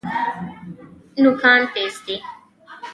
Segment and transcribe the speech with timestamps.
[1.21, 2.15] نوکان تیز دي.